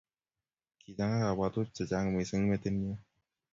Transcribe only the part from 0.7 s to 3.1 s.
Kinyia kabwatutik che chang mising metinyu